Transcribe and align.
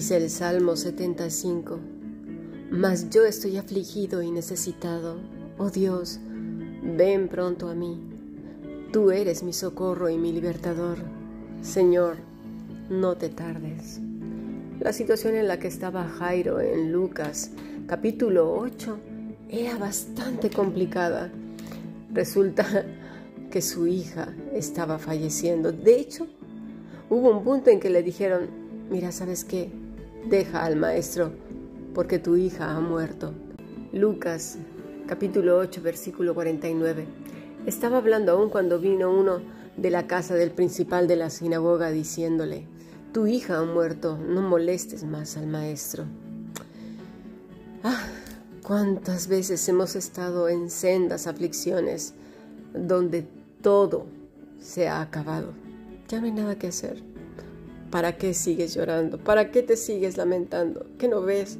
Dice 0.00 0.16
el 0.16 0.30
Salmo 0.30 0.76
75, 0.76 1.78
Mas 2.70 3.10
yo 3.10 3.26
estoy 3.26 3.58
afligido 3.58 4.22
y 4.22 4.30
necesitado. 4.30 5.20
Oh 5.58 5.68
Dios, 5.68 6.18
ven 6.82 7.28
pronto 7.28 7.68
a 7.68 7.74
mí. 7.74 8.00
Tú 8.94 9.10
eres 9.10 9.42
mi 9.42 9.52
socorro 9.52 10.08
y 10.08 10.16
mi 10.16 10.32
libertador. 10.32 10.96
Señor, 11.60 12.16
no 12.88 13.18
te 13.18 13.28
tardes. 13.28 14.00
La 14.80 14.94
situación 14.94 15.34
en 15.34 15.46
la 15.46 15.58
que 15.58 15.68
estaba 15.68 16.08
Jairo 16.08 16.62
en 16.62 16.92
Lucas 16.92 17.50
capítulo 17.86 18.54
8 18.54 18.98
era 19.50 19.76
bastante 19.76 20.48
complicada. 20.48 21.30
Resulta 22.14 22.86
que 23.50 23.60
su 23.60 23.86
hija 23.86 24.34
estaba 24.54 24.98
falleciendo. 24.98 25.72
De 25.72 26.00
hecho, 26.00 26.26
hubo 27.10 27.36
un 27.36 27.44
punto 27.44 27.68
en 27.68 27.80
que 27.80 27.90
le 27.90 28.02
dijeron, 28.02 28.48
mira, 28.88 29.12
¿sabes 29.12 29.44
qué? 29.44 29.70
Deja 30.28 30.64
al 30.64 30.76
maestro 30.76 31.32
porque 31.94 32.18
tu 32.18 32.36
hija 32.36 32.70
ha 32.70 32.80
muerto. 32.80 33.32
Lucas 33.92 34.58
capítulo 35.06 35.58
8 35.58 35.82
versículo 35.82 36.34
49. 36.34 37.06
Estaba 37.66 37.98
hablando 37.98 38.32
aún 38.32 38.50
cuando 38.50 38.78
vino 38.78 39.10
uno 39.10 39.40
de 39.76 39.90
la 39.90 40.06
casa 40.06 40.34
del 40.34 40.50
principal 40.50 41.08
de 41.08 41.16
la 41.16 41.30
sinagoga 41.30 41.90
diciéndole, 41.90 42.66
Tu 43.12 43.26
hija 43.26 43.58
ha 43.58 43.64
muerto, 43.64 44.18
no 44.18 44.42
molestes 44.42 45.04
más 45.04 45.36
al 45.36 45.46
maestro. 45.46 46.04
Ah, 47.82 48.04
cuántas 48.62 49.26
veces 49.26 49.66
hemos 49.68 49.96
estado 49.96 50.48
en 50.48 50.70
sendas 50.70 51.26
aflicciones 51.26 52.14
donde 52.74 53.26
todo 53.62 54.06
se 54.60 54.86
ha 54.86 55.00
acabado. 55.00 55.54
Ya 56.08 56.20
no 56.20 56.26
hay 56.26 56.32
nada 56.32 56.58
que 56.58 56.68
hacer. 56.68 57.09
¿Para 57.90 58.16
qué 58.16 58.34
sigues 58.34 58.74
llorando? 58.74 59.18
¿Para 59.18 59.50
qué 59.50 59.62
te 59.62 59.76
sigues 59.76 60.16
lamentando? 60.16 60.86
¿Que 60.98 61.08
no 61.08 61.22
ves 61.22 61.58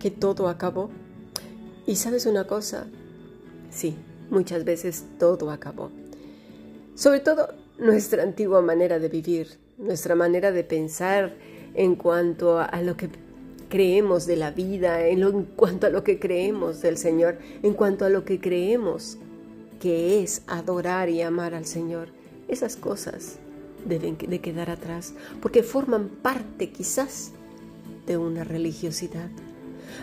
que 0.00 0.10
todo 0.10 0.48
acabó? 0.48 0.90
Y 1.86 1.96
sabes 1.96 2.26
una 2.26 2.46
cosa, 2.46 2.86
sí, 3.70 3.94
muchas 4.30 4.64
veces 4.64 5.04
todo 5.18 5.50
acabó. 5.50 5.90
Sobre 6.94 7.20
todo 7.20 7.48
nuestra 7.78 8.22
antigua 8.22 8.62
manera 8.62 8.98
de 8.98 9.08
vivir, 9.08 9.58
nuestra 9.78 10.14
manera 10.14 10.50
de 10.50 10.64
pensar 10.64 11.34
en 11.74 11.94
cuanto 11.96 12.58
a, 12.58 12.82
lo 12.82 12.96
que 12.96 13.08
creemos 13.68 14.26
de 14.26 14.36
la 14.36 14.50
vida, 14.50 15.06
en, 15.06 15.22
en, 15.22 15.44
cuanto 15.44 15.86
a 15.86 15.90
lo 15.90 16.02
que 16.02 16.18
creemos 16.18 16.80
del 16.80 16.96
Señor, 16.96 17.38
en 17.62 17.74
cuanto 17.74 18.04
a 18.04 18.08
lo 18.08 18.24
que 18.24 18.40
creemos 18.40 19.18
que 19.80 20.22
es 20.22 20.42
adorar 20.46 21.08
y 21.10 21.22
amar 21.22 21.54
al 21.54 21.66
Señor. 21.66 22.08
Esas 22.48 22.76
cosas 22.76 23.38
deben 23.84 24.16
de 24.18 24.40
quedar 24.40 24.70
atrás 24.70 25.14
porque 25.40 25.62
forman 25.62 26.08
parte 26.08 26.70
quizás 26.70 27.32
de 28.06 28.16
una 28.16 28.44
religiosidad 28.44 29.28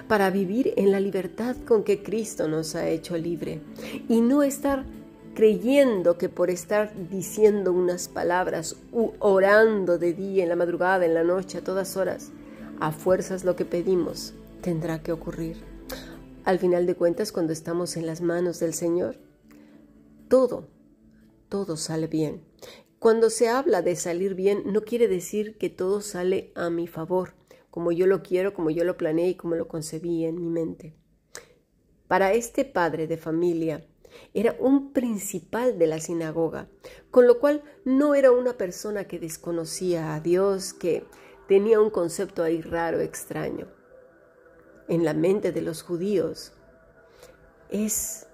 para 0.08 0.30
vivir 0.30 0.73
en 0.78 0.92
la 0.92 1.00
libertad 1.00 1.56
con 1.68 1.84
que 1.84 2.04
Cristo 2.04 2.48
nos 2.48 2.76
ha 2.76 2.88
hecho 2.88 3.18
libre 3.18 3.62
y 4.08 4.22
no 4.22 4.44
estar 4.44 4.86
creyendo 5.34 6.18
que 6.18 6.30
por 6.30 6.50
estar 6.50 6.92
diciendo 7.10 7.72
unas 7.72 8.08
palabras 8.08 8.76
u 8.92 9.12
orando 9.20 9.98
de 9.98 10.14
día, 10.14 10.44
en 10.44 10.50
la 10.50 10.56
madrugada, 10.56 11.06
en 11.06 11.14
la 11.14 11.23
noche, 11.23 11.60
a 11.60 11.64
todas 11.64 11.95
horas, 11.98 12.32
a 12.80 12.92
fuerzas 12.92 13.44
lo 13.44 13.56
que 13.56 13.66
pedimos 13.66 14.34
tendrá 14.62 15.02
que 15.02 15.12
ocurrir. 15.12 15.58
Al 16.44 16.60
final 16.60 16.86
de 16.86 16.95
cuentas, 16.95 17.32
cuando 17.32 17.54
estamos 17.54 17.98
en 17.98 18.08
las 18.08 18.22
manos 18.22 18.60
del 18.60 18.73
Señor, 18.73 19.18
todo, 20.28 20.68
todo 21.50 21.78
sale 21.78 22.08
bien. 22.08 22.42
Cuando 23.02 23.32
se 23.32 23.50
habla 23.50 23.82
de 23.82 23.96
salir 23.96 24.36
bien, 24.36 24.62
no 24.68 24.84
quiere 24.84 25.08
decir 25.08 25.58
que 25.58 25.72
todo 25.72 26.02
sale 26.02 26.52
a 26.54 26.70
mi 26.70 26.86
favor, 26.86 27.34
como 27.72 27.92
yo 27.92 28.06
lo 28.06 28.22
quiero, 28.22 28.54
como 28.54 28.70
yo 28.70 28.84
lo 28.84 28.95
planeé 28.95 29.30
y 29.30 29.36
como 29.36 29.56
lo 29.56 29.67
concebí 29.67 30.23
en 30.23 30.36
mi 30.36 30.50
mente. 30.50 30.94
Para 32.08 32.34
este 32.34 32.64
padre 32.64 33.08
de 33.08 33.17
familia, 33.17 33.88
era 34.36 34.56
un 34.60 34.94
principal 34.94 35.80
de 35.80 35.88
la 35.88 36.00
sinagoga, 36.00 36.70
con 37.10 37.26
lo 37.26 37.40
cual 37.40 37.64
no 37.86 38.14
era 38.14 38.32
una 38.32 38.56
persona 38.56 39.08
que 39.08 39.17
desconocía 39.17 40.14
a 40.14 40.20
Dios, 40.20 40.72
que 40.72 41.04
tenía 41.48 41.82
un 41.82 41.90
concepto 41.90 42.44
ahí 42.44 42.61
raro, 42.61 43.00
extraño. 43.00 43.67
En 44.88 45.04
la 45.06 45.16
mente 45.16 45.52
de 45.52 45.61
los 45.64 45.82
judíos 45.82 46.54
es 47.72 48.28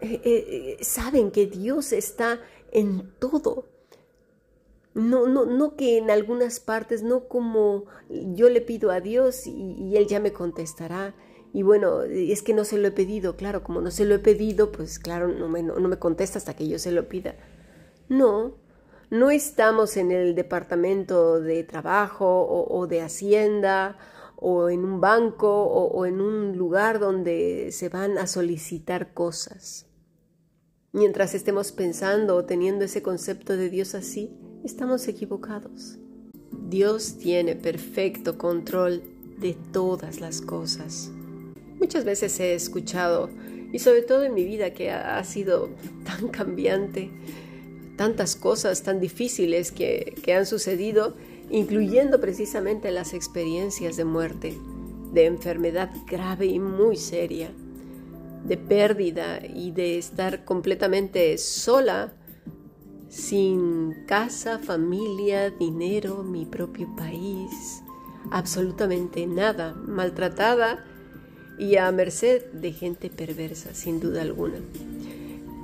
eh, 0.00 0.22
eh, 0.24 0.78
saben 0.82 1.30
que 1.30 1.44
Dios 1.44 1.92
está 1.92 2.40
en 2.72 3.12
todo. 3.18 3.69
No, 5.00 5.26
no, 5.26 5.46
no 5.46 5.76
que 5.76 5.98
en 5.98 6.10
algunas 6.10 6.60
partes, 6.60 7.02
no 7.02 7.28
como 7.28 7.86
yo 8.08 8.48
le 8.48 8.60
pido 8.60 8.90
a 8.90 9.00
Dios 9.00 9.46
y, 9.46 9.74
y 9.74 9.96
Él 9.96 10.06
ya 10.06 10.20
me 10.20 10.32
contestará, 10.32 11.14
y 11.52 11.62
bueno, 11.62 12.02
es 12.02 12.42
que 12.42 12.54
no 12.54 12.64
se 12.64 12.78
lo 12.78 12.88
he 12.88 12.92
pedido, 12.92 13.36
claro, 13.36 13.64
como 13.64 13.80
no 13.80 13.90
se 13.90 14.04
lo 14.04 14.14
he 14.14 14.18
pedido, 14.20 14.70
pues 14.70 14.98
claro, 14.98 15.28
no 15.28 15.48
me, 15.48 15.62
no, 15.62 15.76
me 15.80 15.98
contesta 15.98 16.38
hasta 16.38 16.54
que 16.54 16.68
yo 16.68 16.78
se 16.78 16.92
lo 16.92 17.08
pida. 17.08 17.34
No, 18.08 18.54
no 19.10 19.30
estamos 19.30 19.96
en 19.96 20.12
el 20.12 20.34
departamento 20.36 21.40
de 21.40 21.64
trabajo 21.64 22.46
o, 22.48 22.86
de 22.86 23.02
hacienda 23.02 23.98
o 24.36 24.70
en 24.70 24.84
un 24.84 25.00
banco 25.00 25.64
o, 25.64 25.88
o, 25.88 26.06
en 26.06 26.20
un 26.20 26.56
lugar 26.56 27.00
donde 27.00 27.70
se 27.72 27.88
van 27.88 28.16
a 28.18 28.28
solicitar 28.28 29.12
cosas. 29.12 29.86
Mientras 30.92 31.34
estemos 31.34 31.72
pensando 31.72 32.36
o 32.36 32.44
teniendo 32.44 32.84
ese 32.84 33.02
concepto 33.02 33.56
de 33.56 33.70
Dios 33.70 33.94
así, 33.96 34.38
estamos 34.64 35.06
equivocados. 35.08 35.98
Dios 36.68 37.18
tiene 37.18 37.56
perfecto 37.56 38.38
control 38.38 39.02
de 39.38 39.56
todas 39.72 40.20
las 40.20 40.40
cosas. 40.40 41.10
Muchas 41.78 42.04
veces 42.04 42.38
he 42.40 42.54
escuchado, 42.54 43.30
y 43.72 43.78
sobre 43.78 44.02
todo 44.02 44.24
en 44.24 44.34
mi 44.34 44.44
vida 44.44 44.74
que 44.74 44.90
ha 44.90 45.22
sido 45.24 45.70
tan 46.04 46.28
cambiante, 46.28 47.10
tantas 48.00 48.34
cosas 48.34 48.82
tan 48.82 48.98
difíciles 48.98 49.72
que, 49.72 50.14
han 50.34 50.46
sucedido, 50.46 51.16
incluyendo 51.50 52.18
precisamente 52.18 52.90
las 52.90 53.12
experiencias 53.12 53.98
de 53.98 54.06
muerte, 54.06 54.56
de 55.12 55.26
enfermedad 55.26 55.90
grave 56.06 56.46
y 56.46 56.58
muy 56.58 56.96
seria, 56.96 57.50
de 58.44 58.56
pérdida 58.56 59.40
y 59.44 59.72
de 59.72 59.98
estar 59.98 60.46
completamente 60.46 61.36
sola, 61.36 62.14
sin 63.10 64.04
casa, 64.06 64.60
familia, 64.60 65.50
dinero, 65.50 66.22
mi 66.22 66.46
propio 66.46 66.88
país, 66.96 67.82
absolutamente 68.30 69.26
nada, 69.26 69.74
maltratada 69.74 70.84
y 71.58 71.76
a 71.76 71.90
merced 71.90 72.46
de 72.52 72.72
gente 72.72 73.10
perversa, 73.10 73.74
sin 73.74 73.98
duda 73.98 74.22
alguna. 74.22 74.60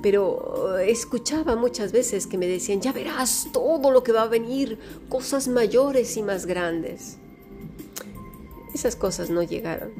Pero 0.03 0.77
eh, 0.77 0.91
escuchaba 0.91 1.55
muchas 1.55 1.93
veces 1.93 2.27
que 2.27 2.37
me 2.37 2.47
decían, 2.47 2.81
ya 2.81 2.91
verás 2.91 3.47
todo 3.53 3.91
lo 3.91 4.03
que 4.03 4.11
va 4.11 4.23
a 4.23 4.27
venir, 4.27 4.77
cosas 5.07 5.47
mayores 5.47 6.17
y 6.17 6.23
más 6.23 6.45
grandes. 6.45 7.17
Esas 8.75 8.97
cosas 8.97 9.29
no 9.29 9.41
llegaron, 9.41 9.91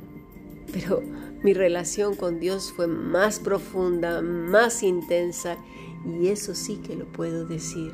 pero 0.72 1.01
mi 1.44 1.53
relación 1.53 2.16
con 2.16 2.39
Dios 2.39 2.73
fue 2.75 2.88
más 2.88 3.39
profunda, 3.39 4.22
más 4.22 4.83
intensa, 4.83 5.57
y 6.05 6.28
eso 6.28 6.55
sí 6.55 6.78
que 6.78 6.95
lo 6.95 7.05
puedo 7.11 7.45
decir. 7.45 7.94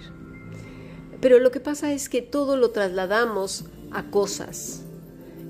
Pero 1.21 1.39
lo 1.39 1.51
que 1.51 1.59
pasa 1.59 1.93
es 1.93 2.09
que 2.09 2.21
todo 2.21 2.57
lo 2.57 2.71
trasladamos 2.71 3.65
a 3.91 4.09
cosas. 4.09 4.83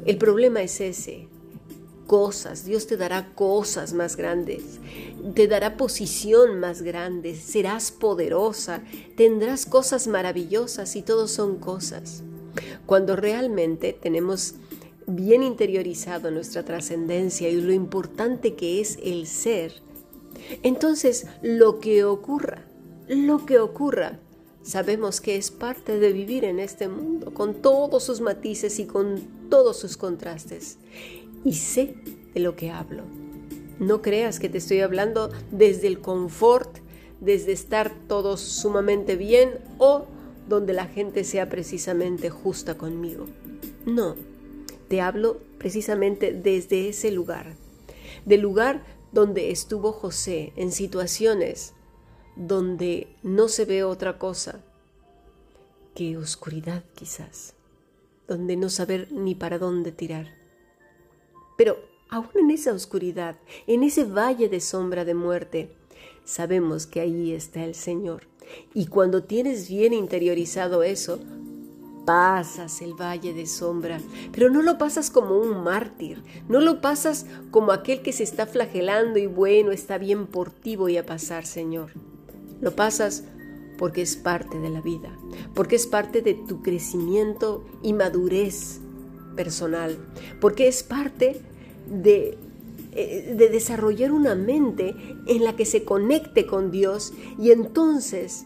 El 0.06 0.18
problema 0.18 0.62
es 0.62 0.82
ese, 0.82 1.28
cosas, 2.08 2.66
Dios 2.66 2.88
te 2.88 2.98
dará 2.98 3.34
cosas 3.34 3.94
más 3.94 4.16
grandes, 4.18 4.80
te 5.34 5.48
dará 5.48 5.78
posición 5.78 6.60
más 6.60 6.82
grande, 6.82 7.36
serás 7.36 7.92
poderosa, 7.92 8.84
tendrás 9.16 9.66
cosas 9.66 10.08
maravillosas 10.08 10.96
y 10.96 11.02
todo 11.02 11.28
son 11.28 11.58
cosas. 11.58 12.24
Cuando 12.86 13.16
realmente 13.16 13.98
tenemos 14.00 14.56
bien 15.08 15.44
interiorizado 15.44 16.32
nuestra 16.32 16.64
trascendencia 16.64 17.50
y 17.50 17.60
lo 17.60 17.74
importante 17.74 18.56
que 18.56 18.82
es 18.82 18.98
el 19.04 19.28
ser, 19.28 19.74
entonces 20.62 21.28
lo 21.42 21.80
que 21.80 22.04
ocurra, 22.04 22.66
lo 23.08 23.46
que 23.46 23.60
ocurra, 23.60 24.20
sabemos 24.62 25.22
que 25.22 25.36
es 25.36 25.52
parte 25.52 26.00
de 26.00 26.14
vivir 26.14 26.46
en 26.46 26.60
este 26.60 26.88
mundo, 26.88 27.34
con 27.34 27.56
todos 27.56 28.04
sus 28.04 28.22
matices 28.22 28.80
y 28.80 28.86
con 28.86 29.22
todos 29.50 29.78
sus 29.78 29.98
contrastes 29.98 30.78
y 31.44 31.54
sé 31.54 31.96
de 32.34 32.40
lo 32.40 32.56
que 32.56 32.72
hablo. 32.72 33.04
No 33.80 34.02
creas 34.02 34.40
que 34.40 34.50
te 34.50 34.60
estoy 34.60 34.82
hablando 34.82 35.32
desde 35.52 35.88
el 35.88 36.00
confort, 36.00 36.78
desde 37.20 37.52
estar 37.52 37.92
todos 38.08 38.42
sumamente 38.42 39.16
bien 39.16 39.60
o 39.78 40.06
donde 40.48 40.74
la 40.74 40.86
gente 40.86 41.24
sea 41.24 41.50
precisamente 41.50 42.30
justa 42.30 42.78
conmigo. 42.78 43.26
No, 43.86 44.16
te 44.94 45.02
hablo 45.02 45.42
precisamente 45.58 46.34
desde 46.34 46.88
ese 46.88 47.10
lugar, 47.10 47.56
del 48.26 48.42
lugar 48.42 48.84
donde 49.12 49.50
estuvo 49.50 49.92
José 49.92 50.54
en 50.56 50.72
situaciones 50.72 51.74
donde 52.36 53.08
no 53.24 53.48
se 53.48 53.66
ve 53.66 53.84
otra 53.84 54.20
cosa 54.20 54.64
que 55.96 56.16
oscuridad 56.16 56.84
quizás, 56.94 57.56
donde 58.28 58.56
no 58.56 58.70
saber 58.70 59.12
ni 59.12 59.34
para 59.34 59.58
dónde 59.58 59.92
tirar. 59.92 60.28
Pero 61.58 61.80
aún 62.08 62.30
en 62.36 62.52
esa 62.52 62.72
oscuridad, 62.72 63.36
en 63.66 63.82
ese 63.82 64.04
valle 64.04 64.48
de 64.48 64.60
sombra 64.60 65.06
de 65.06 65.16
muerte, 65.16 65.76
sabemos 66.24 66.86
que 66.86 67.00
ahí 67.00 67.32
está 67.32 67.66
el 67.66 67.74
Señor. 67.74 68.28
Y 68.76 68.86
cuando 68.86 69.24
tienes 69.24 69.68
bien 69.68 69.92
interiorizado 69.92 70.84
eso, 70.84 71.20
pasas 72.06 72.82
el 72.82 72.94
valle 72.94 73.34
de 73.34 73.46
sombra, 73.46 74.00
pero 74.32 74.50
no 74.50 74.62
lo 74.62 74.78
pasas 74.78 75.10
como 75.10 75.38
un 75.38 75.64
mártir, 75.64 76.24
no 76.48 76.60
lo 76.60 76.82
pasas 76.82 77.26
como 77.52 77.72
aquel 77.72 78.02
que 78.02 78.14
se 78.14 78.24
está 78.24 78.46
flagelando 78.46 79.20
y 79.20 79.28
bueno, 79.28 79.72
está 79.72 79.98
bien 79.98 80.28
por 80.28 80.52
ti 80.52 80.76
voy 80.76 80.98
a 80.98 81.06
pasar, 81.06 81.46
Señor. 81.46 81.92
Lo 82.62 82.76
pasas 82.76 83.24
porque 83.78 84.02
es 84.02 84.16
parte 84.16 84.60
de 84.60 84.70
la 84.70 84.82
vida, 84.82 85.12
porque 85.54 85.76
es 85.76 85.88
parte 85.88 86.22
de 86.22 86.34
tu 86.34 86.62
crecimiento 86.62 87.66
y 87.82 87.94
madurez 87.94 88.80
personal, 89.36 89.98
porque 90.40 90.68
es 90.68 90.84
parte 90.84 91.42
de, 91.88 92.38
eh, 92.94 93.34
de 93.36 93.50
desarrollar 93.50 94.12
una 94.12 94.36
mente 94.36 94.96
en 95.28 95.44
la 95.44 95.56
que 95.56 95.66
se 95.66 95.84
conecte 95.84 96.46
con 96.46 96.72
Dios 96.72 97.14
y 97.40 97.52
entonces 97.52 98.46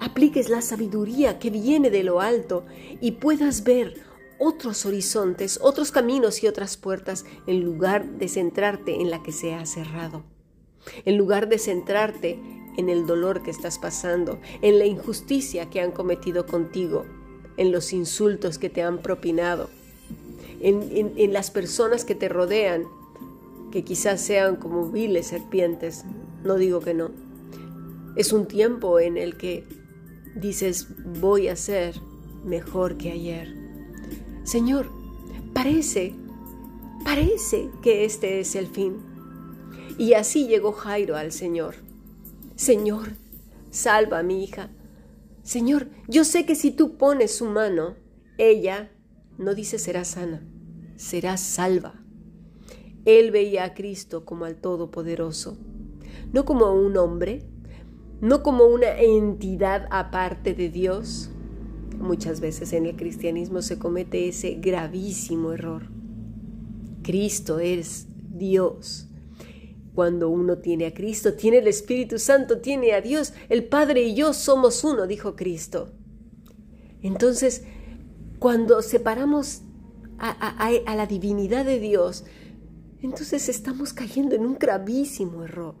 apliques 0.00 0.48
la 0.48 0.62
sabiduría 0.62 1.38
que 1.38 1.50
viene 1.50 1.90
de 1.90 2.02
lo 2.02 2.20
alto 2.20 2.64
y 3.00 3.12
puedas 3.12 3.64
ver 3.64 3.94
otros 4.38 4.86
horizontes, 4.86 5.58
otros 5.62 5.90
caminos 5.90 6.42
y 6.42 6.46
otras 6.46 6.76
puertas 6.76 7.24
en 7.46 7.60
lugar 7.60 8.06
de 8.06 8.28
centrarte 8.28 9.00
en 9.00 9.10
la 9.10 9.22
que 9.22 9.32
se 9.32 9.54
ha 9.54 9.66
cerrado. 9.66 10.22
En 11.04 11.16
lugar 11.16 11.48
de 11.48 11.58
centrarte 11.58 12.38
en 12.76 12.88
el 12.88 13.06
dolor 13.06 13.42
que 13.42 13.50
estás 13.50 13.78
pasando, 13.78 14.38
en 14.62 14.78
la 14.78 14.86
injusticia 14.86 15.68
que 15.68 15.80
han 15.80 15.90
cometido 15.90 16.46
contigo, 16.46 17.04
en 17.56 17.72
los 17.72 17.92
insultos 17.92 18.58
que 18.58 18.70
te 18.70 18.82
han 18.82 18.98
propinado, 18.98 19.68
en, 20.60 21.12
en 21.16 21.32
las 21.32 21.50
personas 21.50 22.04
que 22.04 22.14
te 22.14 22.28
rodean, 22.28 22.84
que 23.72 23.82
quizás 23.84 24.20
sean 24.20 24.56
como 24.56 24.88
viles 24.90 25.26
serpientes, 25.26 26.04
no 26.44 26.54
digo 26.54 26.80
que 26.80 26.94
no. 26.94 27.10
Es 28.16 28.32
un 28.32 28.46
tiempo 28.46 29.00
en 29.00 29.16
el 29.16 29.36
que 29.36 29.64
dices, 30.40 30.88
voy 31.20 31.48
a 31.48 31.56
ser 31.56 31.94
mejor 32.44 32.96
que 32.96 33.12
ayer. 33.12 33.54
Señor, 34.44 34.90
parece, 35.52 36.14
parece 37.04 37.70
que 37.82 38.04
este 38.04 38.40
es 38.40 38.54
el 38.54 38.66
fin. 38.66 38.96
Y 39.98 40.14
así 40.14 40.46
llegó 40.46 40.72
Jairo 40.72 41.16
al 41.16 41.32
Señor. 41.32 41.74
Señor, 42.56 43.12
salva 43.70 44.20
a 44.20 44.22
mi 44.22 44.42
hija. 44.44 44.70
Señor, 45.42 45.88
yo 46.08 46.24
sé 46.24 46.46
que 46.46 46.54
si 46.54 46.70
tú 46.70 46.96
pones 46.96 47.34
su 47.34 47.46
mano, 47.46 47.96
ella, 48.36 48.90
no 49.38 49.54
dice 49.54 49.78
será 49.78 50.04
sana, 50.04 50.42
será 50.96 51.36
salva. 51.36 51.94
Él 53.04 53.30
veía 53.30 53.64
a 53.64 53.74
Cristo 53.74 54.24
como 54.24 54.44
al 54.44 54.56
Todopoderoso, 54.56 55.56
no 56.32 56.44
como 56.44 56.66
a 56.66 56.72
un 56.72 56.96
hombre, 56.96 57.46
no 58.20 58.42
como 58.42 58.64
una 58.64 58.98
entidad 58.98 59.86
aparte 59.90 60.54
de 60.54 60.68
Dios. 60.68 61.30
Muchas 61.98 62.40
veces 62.40 62.72
en 62.72 62.86
el 62.86 62.96
cristianismo 62.96 63.62
se 63.62 63.78
comete 63.78 64.28
ese 64.28 64.54
gravísimo 64.54 65.52
error. 65.52 65.88
Cristo 67.02 67.58
es 67.58 68.06
Dios. 68.30 69.08
Cuando 69.94 70.28
uno 70.28 70.58
tiene 70.58 70.86
a 70.86 70.94
Cristo, 70.94 71.34
tiene 71.34 71.58
el 71.58 71.66
Espíritu 71.66 72.18
Santo, 72.18 72.58
tiene 72.58 72.92
a 72.92 73.00
Dios, 73.00 73.32
el 73.48 73.64
Padre 73.64 74.02
y 74.02 74.14
yo 74.14 74.32
somos 74.32 74.84
uno, 74.84 75.06
dijo 75.06 75.34
Cristo. 75.34 75.92
Entonces, 77.02 77.64
cuando 78.38 78.82
separamos 78.82 79.62
a, 80.18 80.94
la 80.94 81.06
divinidad 81.06 81.64
de 81.64 81.80
Dios, 81.80 82.24
entonces 83.00 83.48
estamos 83.48 83.92
cayendo 83.92 84.34
en 84.34 84.46
un 84.46 84.58
gravísimo 84.58 85.44
error. 85.44 85.74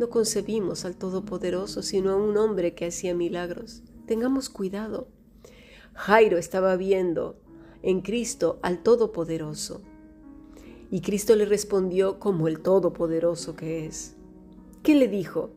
No 0.00 0.08
concebimos 0.08 0.86
al 0.86 0.96
Todopoderoso, 0.96 1.82
sino 1.82 2.12
a 2.12 2.16
un 2.16 2.38
hombre 2.38 2.72
que 2.72 2.86
hacía 2.86 3.14
milagros. 3.14 3.82
Tengamos 4.06 4.48
cuidado. 4.48 5.08
Jairo 5.92 6.38
estaba 6.38 6.74
viendo 6.76 7.38
en 7.82 8.00
Cristo 8.00 8.58
al 8.62 8.82
Todopoderoso. 8.82 9.82
Y 10.90 11.02
Cristo 11.02 11.36
le 11.36 11.44
respondió 11.44 12.18
como 12.18 12.48
el 12.48 12.60
Todopoderoso 12.60 13.56
que 13.56 13.84
es. 13.84 14.16
¿Qué 14.82 14.94
le 14.94 15.06
dijo? 15.06 15.50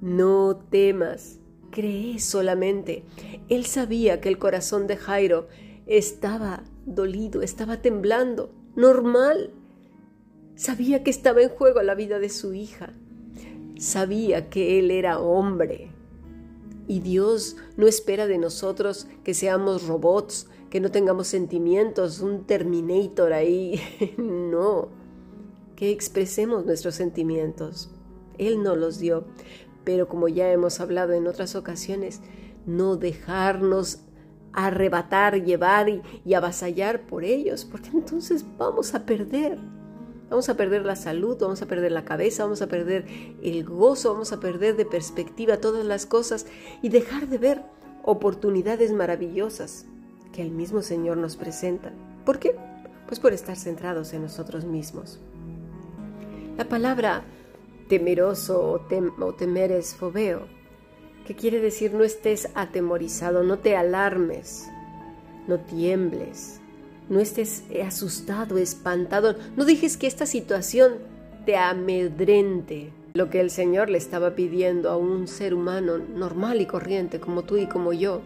No 0.00 0.54
temas, 0.70 1.40
cree 1.72 2.20
solamente. 2.20 3.02
Él 3.48 3.66
sabía 3.66 4.20
que 4.20 4.28
el 4.28 4.38
corazón 4.38 4.86
de 4.86 4.96
Jairo 4.96 5.48
estaba 5.86 6.62
dolido, 6.86 7.42
estaba 7.42 7.82
temblando, 7.82 8.54
normal. 8.76 9.50
Sabía 10.54 11.02
que 11.02 11.10
estaba 11.10 11.42
en 11.42 11.48
juego 11.48 11.82
la 11.82 11.96
vida 11.96 12.20
de 12.20 12.28
su 12.28 12.54
hija 12.54 12.94
sabía 13.80 14.50
que 14.50 14.78
Él 14.78 14.90
era 14.90 15.18
hombre. 15.18 15.90
Y 16.86 17.00
Dios 17.00 17.56
no 17.76 17.86
espera 17.86 18.26
de 18.26 18.38
nosotros 18.38 19.08
que 19.24 19.32
seamos 19.34 19.86
robots, 19.86 20.48
que 20.68 20.80
no 20.80 20.90
tengamos 20.90 21.28
sentimientos, 21.28 22.20
un 22.20 22.44
Terminator 22.44 23.32
ahí. 23.32 23.80
no, 24.18 24.88
que 25.76 25.90
expresemos 25.90 26.66
nuestros 26.66 26.94
sentimientos. 26.94 27.90
Él 28.38 28.62
no 28.62 28.76
los 28.76 28.98
dio, 28.98 29.24
pero 29.84 30.08
como 30.08 30.28
ya 30.28 30.52
hemos 30.52 30.80
hablado 30.80 31.14
en 31.14 31.26
otras 31.26 31.56
ocasiones, 31.56 32.20
no 32.66 32.96
dejarnos 32.96 34.00
arrebatar, 34.52 35.42
llevar 35.42 35.88
y, 35.88 36.02
y 36.24 36.34
avasallar 36.34 37.06
por 37.06 37.24
ellos, 37.24 37.64
porque 37.64 37.90
entonces 37.94 38.44
vamos 38.58 38.94
a 38.94 39.06
perder. 39.06 39.58
Vamos 40.30 40.48
a 40.48 40.56
perder 40.56 40.86
la 40.86 40.94
salud, 40.94 41.36
vamos 41.40 41.60
a 41.60 41.66
perder 41.66 41.90
la 41.90 42.04
cabeza, 42.04 42.44
vamos 42.44 42.62
a 42.62 42.68
perder 42.68 43.04
el 43.42 43.64
gozo, 43.64 44.12
vamos 44.12 44.32
a 44.32 44.38
perder 44.38 44.76
de 44.76 44.86
perspectiva 44.86 45.56
todas 45.56 45.84
las 45.84 46.06
cosas 46.06 46.46
y 46.82 46.88
dejar 46.88 47.28
de 47.28 47.38
ver 47.38 47.62
oportunidades 48.04 48.92
maravillosas 48.92 49.86
que 50.32 50.42
el 50.42 50.52
mismo 50.52 50.82
Señor 50.82 51.16
nos 51.16 51.36
presenta. 51.36 51.92
¿Por 52.24 52.38
qué? 52.38 52.54
Pues 53.08 53.18
por 53.18 53.32
estar 53.32 53.56
centrados 53.56 54.12
en 54.12 54.22
nosotros 54.22 54.64
mismos. 54.64 55.18
La 56.56 56.68
palabra 56.68 57.24
temeroso 57.88 58.70
o, 58.70 59.24
o 59.24 59.34
temer 59.34 59.72
es 59.72 59.96
fobeo, 59.96 60.46
que 61.26 61.34
quiere 61.34 61.60
decir 61.60 61.92
no 61.92 62.04
estés 62.04 62.48
atemorizado, 62.54 63.42
no 63.42 63.58
te 63.58 63.76
alarmes, 63.76 64.68
no 65.48 65.58
tiembles, 65.58 66.60
no 67.10 67.18
estés 67.18 67.64
asustado, 67.84 68.56
espantado, 68.56 69.34
no 69.56 69.64
dejes 69.66 69.96
que 69.96 70.06
esta 70.06 70.24
situación 70.24 70.94
te 71.44 71.56
amedrente. 71.56 72.92
Lo 73.14 73.28
que 73.28 73.40
el 73.40 73.50
Señor 73.50 73.90
le 73.90 73.98
estaba 73.98 74.36
pidiendo 74.36 74.88
a 74.88 74.96
un 74.96 75.26
ser 75.26 75.52
humano 75.52 75.98
normal 75.98 76.60
y 76.60 76.66
corriente 76.66 77.18
como 77.18 77.42
tú 77.42 77.56
y 77.56 77.66
como 77.66 77.92
yo 77.92 78.22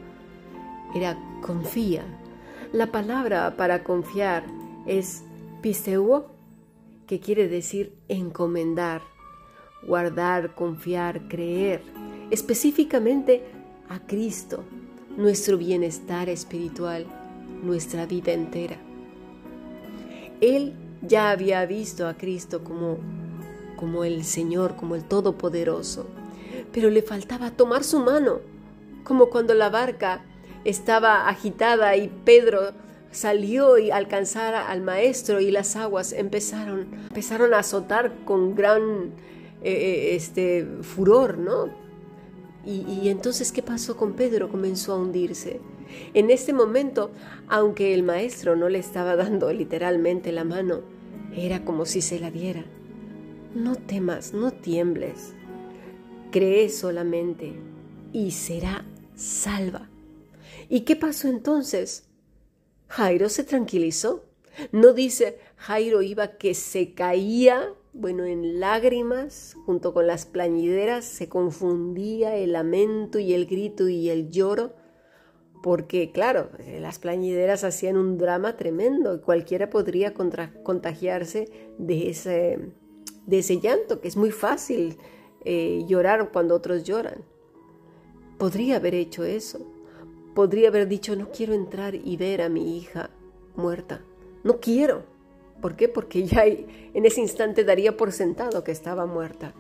era 0.95 1.19
confía. 1.41 2.05
La 2.73 2.93
palabra 2.93 3.57
para 3.57 3.83
confiar 3.83 4.45
es 4.87 5.25
pisteuo, 5.63 6.27
que 7.07 7.21
quiere 7.21 7.49
decir 7.49 7.95
encomendar, 8.09 9.01
guardar, 9.87 10.55
confiar, 10.55 11.27
creer, 11.29 11.83
específicamente 12.31 13.45
a 13.89 14.01
Cristo, 14.01 14.63
nuestro 15.17 15.57
bienestar 15.57 16.29
espiritual 16.29 17.07
nuestra 17.65 18.07
vida 18.07 18.33
entera. 18.33 18.77
Él 20.41 20.75
ya 21.03 21.31
había 21.31 21.65
visto 21.67 22.07
a 22.07 22.15
Cristo 22.15 22.65
como, 22.65 22.99
como 23.77 24.05
el 24.05 24.25
Señor, 24.25 24.77
como 24.77 24.95
el 24.95 25.05
Todopoderoso, 25.05 26.07
pero 26.73 26.91
le 26.91 27.03
faltaba 27.03 27.51
tomar 27.51 27.85
su 27.85 28.01
mano, 28.01 28.41
como 29.05 29.31
cuando 29.31 29.55
la 29.55 29.71
barca 29.71 30.25
estaba 30.65 31.29
agitada 31.29 31.97
y 31.97 32.09
Pedro 32.25 32.73
salió 33.11 33.79
y 33.79 33.91
alcanzar 33.91 34.55
al 34.55 34.81
maestro 34.81 35.41
y 35.41 35.51
las 35.51 35.77
aguas 35.77 36.13
empezaron, 36.13 36.89
empezaron 37.09 37.55
a 37.55 37.59
azotar 37.59 38.13
con 38.25 38.55
gran 38.55 39.13
eh, 39.63 39.73
eh, 39.73 40.17
este, 40.17 40.67
furor, 40.83 41.39
¿no? 41.39 41.69
Y, 42.67 42.81
y 43.03 43.09
entonces, 43.11 43.53
¿qué 43.53 43.63
pasó 43.63 43.97
con 43.97 44.15
Pedro? 44.15 44.49
Comenzó 44.49 44.95
a 44.95 44.97
hundirse. 44.97 45.61
En 46.15 46.31
este 46.31 46.53
momento, 46.53 47.11
aunque 47.49 47.95
el 47.95 48.03
maestro 48.03 48.57
no 48.57 48.69
le 48.69 48.79
estaba 48.79 49.17
dando 49.17 49.53
literalmente 49.53 50.33
la 50.33 50.45
mano, 50.45 50.83
era 51.37 51.65
como 51.65 51.87
si 51.87 52.01
se 52.01 52.21
la 52.21 52.31
diera. 52.31 52.65
No 53.55 53.77
temas, 53.77 54.33
no 54.33 54.53
tiembles. 54.53 55.35
Cree 56.31 56.69
solamente 56.69 57.53
y 58.13 58.33
será 58.33 58.85
salva. 59.15 59.89
¿Y 60.69 60.81
qué 60.81 60.97
pasó 60.97 61.29
entonces? 61.29 62.09
Jairo 62.89 63.29
se 63.29 63.45
tranquilizó. 63.45 64.25
No 64.73 64.93
dice 64.93 65.39
Jairo 65.57 66.03
iba 66.03 66.37
que 66.37 66.55
se 66.55 66.95
caía, 66.95 67.73
bueno, 67.93 68.25
en 68.25 68.61
lágrimas, 68.61 69.57
junto 69.67 69.93
con 69.93 70.07
las 70.07 70.27
plañideras, 70.27 71.05
se 71.05 71.29
confundía 71.29 72.37
el 72.37 72.53
lamento 72.53 73.19
y 73.19 73.35
el 73.35 73.47
grito 73.47 73.89
y 73.89 74.11
el 74.11 74.31
lloro 74.31 74.75
porque 75.65 76.13
claro, 76.13 76.51
las 76.79 76.99
plañideras 76.99 77.65
hacían 77.65 77.97
un 77.97 78.19
drama 78.19 78.55
tremendo 78.55 79.15
y 79.15 79.21
cualquiera 79.21 79.71
podría 79.71 80.13
contagiarse 80.13 81.49
de 81.79 82.11
ese, 82.11 82.59
de 83.25 83.39
ese 83.39 83.61
llanto, 83.61 84.03
que 84.03 84.09
es 84.09 84.19
muy 84.19 84.31
fácil 84.31 84.99
eh, 85.47 85.83
llorar 85.89 86.33
cuando 86.35 86.55
otros 86.55 86.85
lloran. 86.85 87.25
Podría 88.37 88.77
haber 88.77 88.95
hecho 88.95 89.25
eso. 89.25 89.67
Podría 90.35 90.69
haber 90.69 90.87
dicho, 90.87 91.17
no 91.17 91.31
quiero 91.31 91.55
entrar 91.55 91.95
y 91.95 92.19
ver 92.19 92.43
a 92.43 92.51
mi 92.51 92.77
hija 92.77 93.09
muerta. 93.57 94.05
No 94.43 94.61
quiero. 94.61 95.05
¿Por 95.63 95.77
qué? 95.77 95.89
Porque 95.89 96.25
ya 96.25 96.45
en 96.45 97.07
ese 97.07 97.23
instante 97.23 97.65
daría 97.65 97.97
por 97.97 98.13
sentado 98.13 98.65
que 98.65 98.73
estaba 98.73 99.07
muerta. 99.07 99.55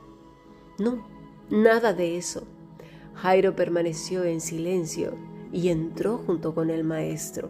No, 0.78 1.08
nada 1.48 1.94
de 1.94 2.18
eso. 2.18 2.46
Jairo 3.14 3.56
permaneció 3.56 4.22
en 4.24 4.42
silencio 4.42 5.33
y 5.54 5.68
entró 5.68 6.18
junto 6.18 6.52
con 6.52 6.68
el 6.68 6.82
maestro. 6.82 7.48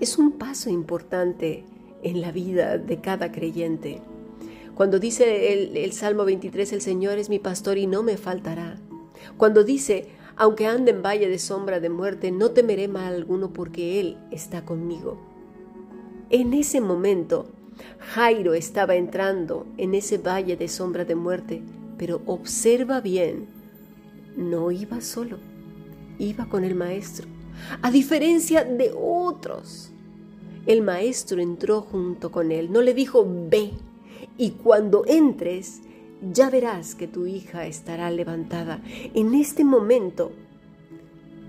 Es 0.00 0.18
un 0.18 0.32
paso 0.32 0.68
importante 0.68 1.64
en 2.02 2.20
la 2.20 2.32
vida 2.32 2.76
de 2.76 3.00
cada 3.00 3.30
creyente. 3.30 4.02
Cuando 4.74 4.98
dice 4.98 5.52
el, 5.52 5.92
Salmo 5.92 6.24
23, 6.24 6.72
el 6.72 6.80
Señor 6.80 7.18
es 7.18 7.28
mi 7.28 7.38
pastor 7.38 7.78
y 7.78 7.86
no 7.86 8.02
me 8.02 8.16
faltará. 8.16 8.78
Cuando 9.36 9.62
dice, 9.62 10.08
aunque 10.34 10.66
ande 10.66 10.90
en 10.90 11.02
valle 11.02 11.28
de 11.28 11.38
sombra 11.38 11.78
de 11.78 11.88
muerte, 11.88 12.32
no 12.32 12.50
temeré 12.50 12.88
mal 12.88 13.14
alguno 13.14 13.52
porque 13.52 14.00
Él 14.00 14.18
está 14.32 14.64
conmigo. 14.64 15.18
En 16.30 16.52
ese 16.52 16.80
momento, 16.80 17.46
Jairo 17.98 18.54
estaba 18.54 18.96
entrando 18.96 19.66
en 19.76 19.94
ese 19.94 20.18
valle 20.18 20.56
de 20.56 20.66
sombra 20.66 21.04
de 21.04 21.14
muerte, 21.14 21.62
pero 21.96 22.22
observa 22.26 23.00
bien, 23.00 23.46
no 24.36 24.72
iba 24.72 25.00
solo 25.00 25.49
iba 26.20 26.46
con 26.46 26.64
el 26.64 26.74
maestro. 26.74 27.26
A 27.82 27.90
diferencia 27.90 28.64
de 28.64 28.92
otros, 28.96 29.90
el 30.66 30.82
maestro 30.82 31.40
entró 31.40 31.80
junto 31.80 32.30
con 32.30 32.52
él, 32.52 32.70
no 32.70 32.82
le 32.82 32.94
dijo, 32.94 33.26
ve, 33.26 33.72
y 34.36 34.50
cuando 34.52 35.04
entres, 35.06 35.80
ya 36.32 36.50
verás 36.50 36.94
que 36.94 37.08
tu 37.08 37.26
hija 37.26 37.66
estará 37.66 38.10
levantada. 38.10 38.82
En 39.14 39.34
este 39.34 39.64
momento, 39.64 40.32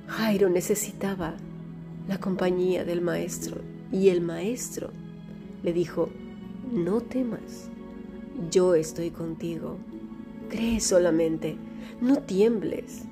Jairo 0.08 0.50
necesitaba 0.50 1.36
la 2.08 2.20
compañía 2.20 2.84
del 2.84 3.02
maestro 3.02 3.58
y 3.92 4.10
el 4.10 4.22
maestro 4.22 4.92
le 5.64 5.74
dijo, 5.74 6.10
no 6.72 7.02
temas, 7.02 7.70
yo 8.50 8.76
estoy 8.76 9.12
contigo, 9.12 9.78
cree 10.50 10.80
solamente, 10.80 11.58
no 12.00 12.18
tiembles. 12.18 13.04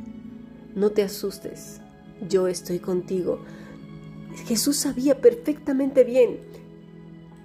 No 0.80 0.92
te 0.92 1.04
asustes, 1.04 1.82
yo 2.30 2.48
estoy 2.48 2.80
contigo. 2.80 3.42
Jesús 4.46 4.78
sabía 4.78 5.20
perfectamente 5.20 6.06
bien 6.06 6.38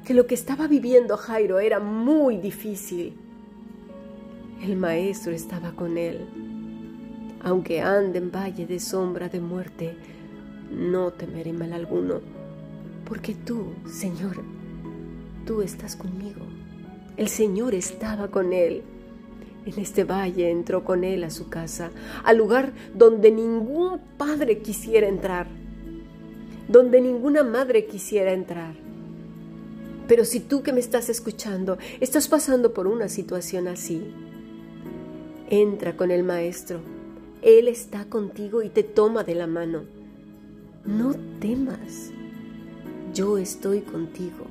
que 0.04 0.14
lo 0.14 0.28
que 0.28 0.36
estaba 0.36 0.68
viviendo 0.68 1.16
Jairo 1.16 1.58
era 1.58 1.80
muy 1.80 2.36
difícil. 2.36 3.16
El 4.62 4.76
Maestro 4.76 5.32
estaba 5.32 5.72
con 5.72 5.98
él. 5.98 6.28
Aunque 7.42 7.80
ande 7.80 8.18
en 8.18 8.30
valle 8.30 8.66
de 8.68 8.78
sombra 8.78 9.28
de 9.28 9.40
muerte, 9.40 9.96
no 10.70 11.12
temeré 11.12 11.52
mal 11.52 11.72
alguno, 11.72 12.20
porque 13.04 13.34
tú, 13.34 13.72
Señor, 13.90 14.44
tú 15.44 15.60
estás 15.60 15.96
conmigo. 15.96 16.42
El 17.16 17.26
Señor 17.26 17.74
estaba 17.74 18.28
con 18.28 18.52
él. 18.52 18.84
En 19.66 19.78
este 19.78 20.04
valle 20.04 20.50
entró 20.50 20.84
con 20.84 21.04
él 21.04 21.24
a 21.24 21.30
su 21.30 21.48
casa, 21.48 21.90
al 22.22 22.36
lugar 22.36 22.72
donde 22.94 23.30
ningún 23.30 23.98
padre 24.18 24.58
quisiera 24.58 25.08
entrar, 25.08 25.46
donde 26.68 27.00
ninguna 27.00 27.42
madre 27.42 27.86
quisiera 27.86 28.32
entrar. 28.32 28.74
Pero 30.06 30.26
si 30.26 30.40
tú 30.40 30.62
que 30.62 30.74
me 30.74 30.80
estás 30.80 31.08
escuchando 31.08 31.78
estás 32.00 32.28
pasando 32.28 32.74
por 32.74 32.86
una 32.86 33.08
situación 33.08 33.68
así, 33.68 34.02
entra 35.48 35.96
con 35.96 36.10
el 36.10 36.24
Maestro. 36.24 36.80
Él 37.40 37.68
está 37.68 38.04
contigo 38.04 38.62
y 38.62 38.68
te 38.68 38.82
toma 38.82 39.24
de 39.24 39.34
la 39.34 39.46
mano. 39.46 39.84
No 40.84 41.14
temas, 41.40 42.10
yo 43.14 43.38
estoy 43.38 43.80
contigo. 43.80 44.46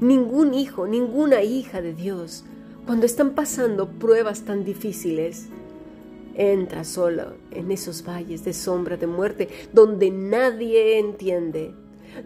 Ningún 0.00 0.54
hijo, 0.54 0.86
ninguna 0.86 1.42
hija 1.42 1.82
de 1.82 1.94
Dios 1.94 2.44
cuando 2.86 3.06
están 3.06 3.34
pasando 3.34 3.88
pruebas 3.88 4.42
tan 4.42 4.64
difíciles, 4.64 5.48
entra 6.34 6.84
solo 6.84 7.34
en 7.50 7.70
esos 7.70 8.06
valles 8.06 8.44
de 8.44 8.52
sombra 8.52 8.96
de 8.96 9.06
muerte 9.06 9.48
donde 9.72 10.10
nadie 10.10 10.98
entiende, 10.98 11.74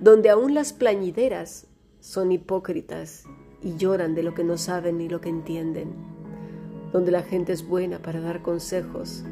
donde 0.01 0.31
aún 0.31 0.55
las 0.55 0.73
plañideras 0.73 1.67
son 2.01 2.33
hipócritas 2.33 3.25
y 3.63 3.77
lloran 3.77 4.15
de 4.15 4.23
lo 4.23 4.35
que 4.35 4.45
no 4.45 4.59
saben 4.59 4.99
ni 4.99 5.09
lo 5.09 5.21
que 5.21 5.31
entienden, 5.31 5.93
donde 6.93 7.11
la 7.11 7.23
gente 7.23 7.53
es 7.53 7.67
buena 7.67 7.99
para 7.99 8.21
dar 8.21 8.43
consejos, 8.43 9.25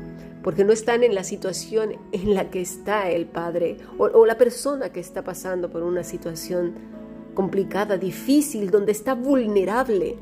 porque 0.42 0.64
no 0.64 0.72
están 0.72 1.04
en 1.04 1.14
la 1.14 1.22
situación 1.22 1.92
en 2.12 2.34
la 2.34 2.50
que 2.50 2.60
está 2.60 3.10
el 3.10 3.26
padre 3.26 3.76
o, 3.98 4.04
o 4.06 4.26
la 4.26 4.38
persona 4.38 4.90
que 4.90 5.00
está 5.00 5.22
pasando 5.22 5.70
por 5.70 5.82
una 5.82 6.02
situación 6.02 6.74
complicada, 7.34 7.96
difícil, 7.96 8.70
donde 8.70 8.92
está 8.92 9.14
vulnerable 9.14 10.16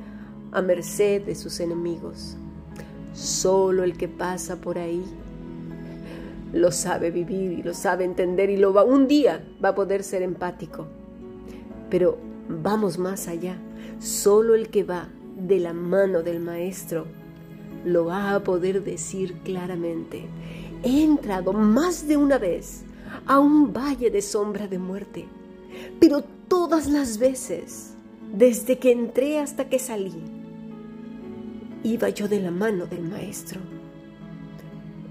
a 0.52 0.62
merced 0.62 1.22
de 1.22 1.34
sus 1.34 1.60
enemigos. 1.60 2.36
Solo 3.12 3.84
el 3.84 3.96
que 3.96 4.08
pasa 4.08 4.56
por 4.56 4.78
ahí 4.78 5.04
lo 6.52 6.72
sabe 6.72 7.10
vivir 7.10 7.52
y 7.52 7.62
lo 7.62 7.74
sabe 7.74 8.04
entender 8.04 8.50
y 8.50 8.56
lo 8.56 8.72
va 8.72 8.84
un 8.84 9.06
día 9.06 9.44
va 9.62 9.70
a 9.70 9.74
poder 9.74 10.02
ser 10.02 10.22
empático. 10.22 10.86
Pero 11.88 12.18
vamos 12.48 12.98
más 12.98 13.28
allá. 13.28 13.56
Solo 13.98 14.54
el 14.54 14.68
que 14.68 14.84
va 14.84 15.08
de 15.36 15.60
la 15.60 15.72
mano 15.72 16.22
del 16.22 16.40
maestro 16.40 17.06
lo 17.84 18.06
va 18.06 18.34
a 18.34 18.42
poder 18.42 18.82
decir 18.82 19.34
claramente. 19.44 20.24
He 20.82 21.02
entrado 21.04 21.52
más 21.52 22.08
de 22.08 22.16
una 22.16 22.38
vez 22.38 22.82
a 23.26 23.38
un 23.38 23.72
valle 23.72 24.10
de 24.10 24.22
sombra 24.22 24.66
de 24.66 24.78
muerte, 24.78 25.26
pero 25.98 26.22
todas 26.48 26.88
las 26.88 27.18
veces, 27.18 27.94
desde 28.32 28.78
que 28.78 28.92
entré 28.92 29.38
hasta 29.38 29.68
que 29.68 29.78
salí, 29.78 30.39
iba 31.82 32.08
yo 32.08 32.28
de 32.28 32.40
la 32.40 32.50
mano 32.50 32.86
del 32.86 33.02
maestro. 33.02 33.60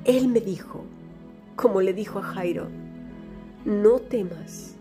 Él 0.06 0.28
me 0.28 0.40
dijo, 0.40 0.84
como 1.56 1.82
le 1.82 1.94
dijo 1.94 2.20
a 2.20 2.24
Jairo, 2.24 2.68
no 3.66 4.00
temas, 4.00 4.76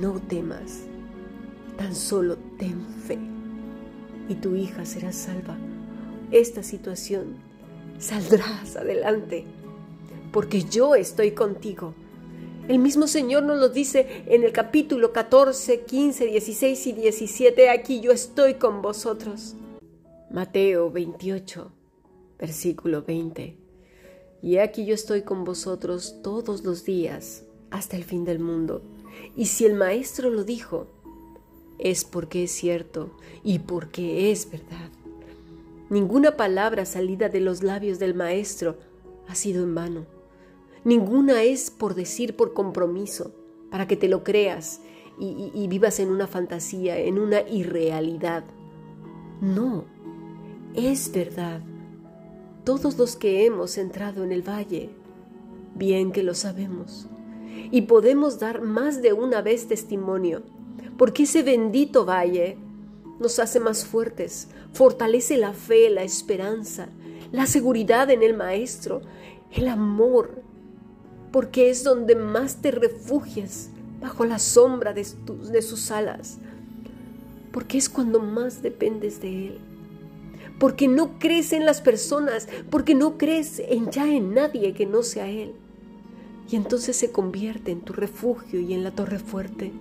no 0.00 0.14
temas, 0.20 0.82
tan 1.76 1.94
solo 1.94 2.36
ten 2.58 2.80
fe 3.06 3.18
y 4.28 4.34
tu 4.36 4.54
hija 4.56 4.84
será 4.84 5.12
salva. 5.12 5.56
Esta 6.30 6.62
situación 6.62 7.36
saldrás 7.98 8.76
adelante, 8.76 9.44
porque 10.32 10.64
yo 10.64 10.94
estoy 10.94 11.32
contigo. 11.32 11.94
El 12.68 12.78
mismo 12.78 13.06
Señor 13.06 13.42
nos 13.42 13.58
lo 13.58 13.68
dice 13.68 14.24
en 14.26 14.44
el 14.44 14.52
capítulo 14.52 15.12
14, 15.12 15.82
15, 15.82 16.26
16 16.26 16.86
y 16.86 16.92
17, 16.92 17.70
aquí 17.70 18.00
yo 18.00 18.12
estoy 18.12 18.54
con 18.54 18.82
vosotros. 18.82 19.56
Mateo 20.32 20.90
28, 20.90 21.70
versículo 22.38 23.02
20. 23.02 23.54
Y 24.40 24.56
aquí 24.56 24.86
yo 24.86 24.94
estoy 24.94 25.22
con 25.22 25.44
vosotros 25.44 26.22
todos 26.22 26.64
los 26.64 26.86
días 26.86 27.44
hasta 27.70 27.98
el 27.98 28.04
fin 28.04 28.24
del 28.24 28.38
mundo. 28.38 28.80
Y 29.36 29.44
si 29.44 29.66
el 29.66 29.74
Maestro 29.74 30.30
lo 30.30 30.42
dijo, 30.42 30.86
es 31.78 32.06
porque 32.06 32.44
es 32.44 32.50
cierto 32.50 33.10
y 33.44 33.58
porque 33.58 34.32
es 34.32 34.50
verdad. 34.50 34.88
Ninguna 35.90 36.38
palabra 36.38 36.86
salida 36.86 37.28
de 37.28 37.40
los 37.40 37.62
labios 37.62 37.98
del 37.98 38.14
Maestro 38.14 38.78
ha 39.28 39.34
sido 39.34 39.62
en 39.62 39.74
vano. 39.74 40.06
Ninguna 40.82 41.42
es 41.42 41.70
por 41.70 41.94
decir 41.94 42.36
por 42.36 42.54
compromiso, 42.54 43.34
para 43.70 43.86
que 43.86 43.98
te 43.98 44.08
lo 44.08 44.24
creas 44.24 44.80
y, 45.18 45.52
y 45.54 45.68
vivas 45.68 46.00
en 46.00 46.08
una 46.08 46.26
fantasía, 46.26 46.98
en 46.98 47.18
una 47.18 47.42
irrealidad. 47.42 48.44
No, 49.42 49.91
es 50.74 51.12
verdad. 51.12 51.60
Todos 52.64 52.96
los 52.96 53.16
que 53.16 53.44
hemos 53.44 53.76
entrado 53.76 54.24
en 54.24 54.32
el 54.32 54.42
valle, 54.42 54.90
bien 55.74 56.12
que 56.12 56.22
lo 56.22 56.34
sabemos, 56.34 57.08
y 57.70 57.82
podemos 57.82 58.38
dar 58.38 58.62
más 58.62 59.02
de 59.02 59.12
una 59.12 59.42
vez 59.42 59.66
testimonio, 59.66 60.42
porque 60.96 61.24
ese 61.24 61.42
bendito 61.42 62.04
valle 62.04 62.56
nos 63.20 63.38
hace 63.38 63.60
más 63.60 63.84
fuertes, 63.84 64.48
fortalece 64.72 65.36
la 65.36 65.52
fe, 65.52 65.90
la 65.90 66.02
esperanza, 66.02 66.88
la 67.32 67.46
seguridad 67.46 68.10
en 68.10 68.22
el 68.22 68.36
Maestro, 68.36 69.02
el 69.50 69.68
amor, 69.68 70.42
porque 71.32 71.70
es 71.70 71.82
donde 71.84 72.14
más 72.14 72.56
te 72.62 72.70
refugias 72.70 73.70
bajo 74.00 74.24
la 74.24 74.38
sombra 74.38 74.92
de, 74.92 75.06
de 75.50 75.62
sus 75.62 75.90
alas, 75.90 76.38
porque 77.52 77.78
es 77.78 77.88
cuando 77.88 78.20
más 78.20 78.62
dependes 78.62 79.20
de 79.20 79.48
Él 79.48 79.71
porque 80.62 80.86
no 80.86 81.18
crees 81.18 81.52
en 81.52 81.66
las 81.66 81.80
personas, 81.80 82.48
porque 82.70 82.94
no 82.94 83.18
crees 83.18 83.58
en 83.58 83.90
ya 83.90 84.06
en 84.06 84.32
nadie 84.32 84.74
que 84.74 84.86
no 84.86 85.02
sea 85.02 85.28
Él. 85.28 85.54
y 86.48 86.54
entonces 86.54 86.96
se 86.96 87.10
convierte 87.10 87.72
en 87.72 87.80
tu 87.80 87.92
refugio 87.92 88.60
y 88.60 88.72
en 88.72 88.84
la 88.84 88.92
torre 88.92 89.18
fuerte. 89.18 89.72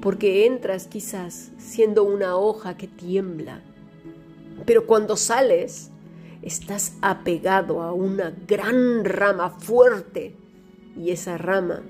Porque 0.00 0.46
entras 0.46 0.88
quizás 0.88 1.52
siendo 1.58 2.02
una 2.02 2.36
hoja 2.36 2.76
que 2.76 2.88
tiembla, 2.88 3.60
pero 4.66 4.84
cuando 4.84 5.16
sales 5.16 5.92
estás 6.42 6.96
apegado 7.00 7.82
a 7.82 7.92
una 7.92 8.34
gran 8.48 9.04
rama 9.04 9.50
fuerte 9.60 10.34
y 10.96 11.10
esa 11.10 11.38
rama 11.38 11.82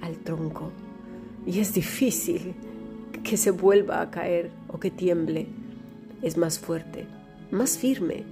al 0.00 0.16
tronco. 0.16 0.70
Y 1.46 1.60
es 1.60 1.74
difícil 1.74 2.54
que 3.22 3.36
se 3.36 3.50
vuelva 3.50 4.00
a 4.00 4.10
caer 4.10 4.50
o 4.68 4.80
que 4.80 4.90
tiemble. 4.90 5.59
Es 6.22 6.36
más 6.36 6.58
fuerte, 6.58 7.06
más 7.50 7.78
firme, 7.78 8.24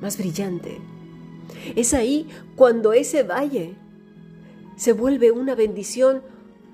más 0.00 0.18
brillante. 0.18 0.78
Es 1.76 1.94
ahí 1.94 2.28
cuando 2.56 2.92
ese 2.92 3.22
valle 3.22 3.74
se 4.76 4.92
vuelve 4.92 5.30
una 5.30 5.54
bendición 5.54 6.22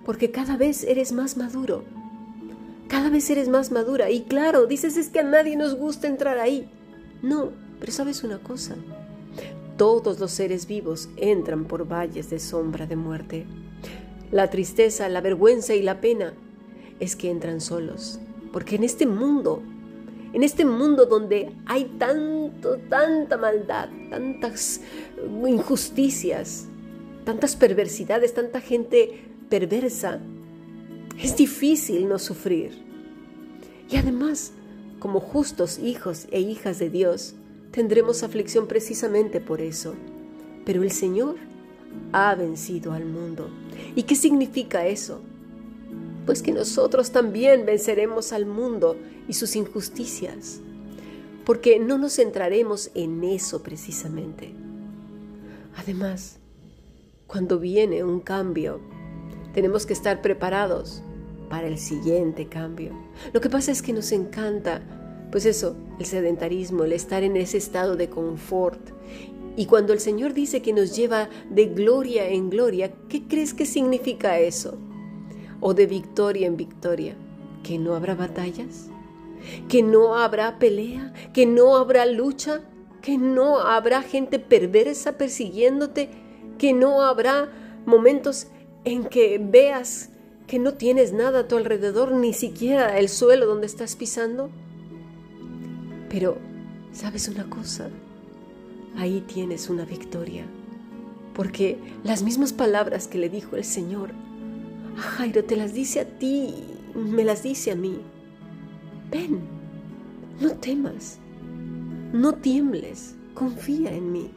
porque 0.05 0.31
cada 0.31 0.57
vez 0.57 0.85
eres 0.85 1.12
más 1.12 1.37
maduro. 1.37 1.85
Cada 2.88 3.11
vez 3.11 3.28
eres 3.28 3.49
más 3.49 3.71
madura. 3.71 4.11
Y 4.11 4.23
claro, 4.23 4.67
dices 4.67 4.97
es 4.97 5.11
que 5.11 5.21
a 5.21 5.25
nadie 5.25 5.57
nos 5.57 5.75
gusta 5.75 6.09
entrar 6.09 6.38
ahí. 6.38 6.71
No, 7.23 7.50
pero 7.78 7.93
sabes 7.93 8.25
una 8.25 8.38
cosa. 8.38 8.76
Todos 9.76 10.19
los 10.19 10.33
seres 10.33 10.67
vivos 10.67 11.11
entran 11.17 11.64
por 11.64 11.87
valles 11.87 12.31
de 12.31 12.38
sombra 12.38 12.87
de 12.87 12.97
muerte. 12.97 13.47
La 14.31 14.49
tristeza, 14.49 15.09
la 15.09 15.21
vergüenza 15.21 15.75
y 15.75 15.83
la 15.83 16.00
pena 16.00 16.33
es 17.00 17.14
que 17.14 17.31
entran 17.31 17.61
solos. 17.61 18.19
Porque 18.52 18.76
en 18.76 18.85
este 18.85 19.07
mundo, 19.07 19.62
en 20.32 20.42
este 20.42 20.64
mundo 20.64 21.06
donde 21.06 21.52
hay 21.66 21.85
tanto, 21.99 22.78
tanta 22.88 23.37
maldad, 23.37 23.88
tantas 24.11 24.80
injusticias, 25.47 26.66
tantas 27.25 27.56
perversidades, 27.56 28.35
tanta 28.35 28.61
gente 28.61 29.25
perversa, 29.49 30.20
es 31.20 31.37
difícil 31.37 32.08
no 32.08 32.18
sufrir. 32.18 32.73
Y 33.90 33.97
además, 33.97 34.52
como 34.99 35.20
justos 35.20 35.78
hijos 35.78 36.28
e 36.30 36.40
hijas 36.40 36.78
de 36.78 36.90
Dios, 36.90 37.35
tendremos 37.70 38.23
aflicción 38.23 38.66
precisamente 38.66 39.40
por 39.40 39.61
eso. 39.61 39.94
Pero 40.64 40.82
el 40.82 40.90
Señor 40.90 41.37
ha 42.12 42.35
vencido 42.35 42.92
al 42.92 43.04
mundo. 43.06 43.49
¿Y 43.97 44.02
qué 44.02 44.14
significa 44.14 44.87
eso? 44.87 45.20
Pues 46.28 46.42
que 46.42 46.52
nosotros 46.52 47.11
también 47.11 47.64
venceremos 47.64 48.35
al 48.35 48.44
mundo 48.44 48.99
y 49.28 49.32
sus 49.32 49.56
injusticias, 49.56 50.61
porque 51.47 51.80
no 51.80 51.97
nos 51.97 52.16
centraremos 52.16 52.90
en 52.94 53.25
eso 53.25 53.62
precisamente. 53.62 54.52
Además, 55.75 56.37
cuando 57.26 57.58
viene 57.58 58.04
un 58.04 58.20
cambio, 58.20 58.78
tenemos 59.54 59.87
que 59.87 59.94
estar 59.94 60.20
preparados 60.20 61.02
para 61.49 61.66
el 61.66 61.78
siguiente 61.78 62.47
cambio. 62.47 62.92
Lo 63.32 63.40
que 63.40 63.49
pasa 63.49 63.73
es 63.73 63.80
que 63.80 63.94
nos 63.94 64.12
encanta, 64.12 64.82
pues 65.30 65.47
eso, 65.47 65.78
el 65.99 66.04
sedentarismo, 66.04 66.85
el 66.85 66.92
estar 66.92 67.23
en 67.23 67.38
ese 67.38 67.56
estado 67.56 67.97
de 67.97 68.11
confort. 68.11 68.90
Y 69.56 69.64
cuando 69.64 69.94
el 69.94 70.00
Señor 70.00 70.35
dice 70.35 70.61
que 70.61 70.75
nos 70.75 70.94
lleva 70.94 71.30
de 71.49 71.68
gloria 71.68 72.28
en 72.28 72.50
gloria, 72.50 72.92
¿qué 73.08 73.26
crees 73.26 73.54
que 73.54 73.64
significa 73.64 74.38
eso? 74.38 74.76
O 75.61 75.75
de 75.75 75.87
victoria 75.87 76.47
en 76.47 76.57
victoria, 76.57 77.17
que 77.62 77.79
no 77.79 77.95
habrá 77.95 78.15
batallas, 78.15 78.91
que 79.69 79.83
no 79.83 80.15
habrá 80.17 80.59
pelea, 80.59 81.12
que 81.33 81.47
no 81.47 81.77
habrá 81.77 82.07
lucha, 82.07 82.62
que 83.03 83.19
no 83.19 83.59
habrá 83.59 84.03
gente 84.03 84.38
perversa 84.38 85.19
persiguiéndote, 85.19 86.11
que 86.59 86.73
no 86.73 87.02
habrá 87.02 87.49
momentos 87.87 88.49
en 88.85 89.04
que 89.04 89.39
veas 89.39 90.11
que 90.47 90.59
no 90.59 90.75
tienes 90.75 91.13
nada 91.13 91.41
a 91.41 91.49
tu 91.49 91.56
alrededor, 91.56 92.13
ni 92.13 92.32
siquiera 92.32 92.99
el 92.99 93.09
suelo 93.09 93.47
donde 93.47 93.67
estás 93.67 93.97
pisando. 93.97 94.50
Pero, 96.09 96.39
¿sabes 96.93 97.28
una 97.28 97.49
cosa? 97.50 97.91
Ahí 98.97 99.21
tienes 99.21 99.69
una 99.69 99.85
victoria, 99.85 100.47
porque 101.35 101.78
las 102.02 102.23
mismas 102.23 102.52
palabras 102.52 103.06
que 103.06 103.19
le 103.19 103.28
dijo 103.28 103.56
el 103.56 103.65
Señor 103.65 104.11
Jairo 104.99 105.45
te 105.45 105.56
las 105.56 105.73
dice 105.75 106.00
a 106.00 106.04
ti, 106.04 106.54
me 106.95 107.25
las 107.25 107.43
dice 107.43 107.71
a 107.71 107.76
mí. 107.76 108.00
Ven, 109.11 109.41
no 110.41 110.50
temas, 110.52 111.19
no 112.13 112.34
tiembles, 112.34 113.15
confía 113.34 113.95
en 113.95 114.13
mí. 114.13 114.30